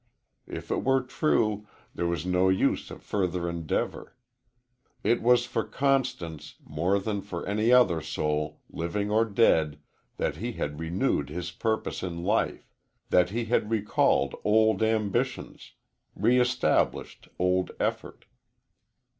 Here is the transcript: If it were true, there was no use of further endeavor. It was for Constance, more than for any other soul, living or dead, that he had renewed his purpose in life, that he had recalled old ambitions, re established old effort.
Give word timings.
If 0.47 0.71
it 0.71 0.83
were 0.83 1.03
true, 1.03 1.67
there 1.93 2.07
was 2.07 2.25
no 2.25 2.49
use 2.49 2.89
of 2.89 3.03
further 3.03 3.47
endeavor. 3.47 4.15
It 5.03 5.21
was 5.21 5.45
for 5.45 5.63
Constance, 5.63 6.55
more 6.65 6.97
than 6.97 7.21
for 7.21 7.45
any 7.45 7.71
other 7.71 8.01
soul, 8.01 8.61
living 8.71 9.11
or 9.11 9.25
dead, 9.25 9.77
that 10.17 10.37
he 10.37 10.53
had 10.53 10.79
renewed 10.79 11.29
his 11.29 11.51
purpose 11.51 12.01
in 12.01 12.23
life, 12.23 12.67
that 13.11 13.29
he 13.29 13.45
had 13.45 13.69
recalled 13.69 14.33
old 14.43 14.81
ambitions, 14.81 15.73
re 16.15 16.39
established 16.39 17.27
old 17.37 17.69
effort. 17.79 18.25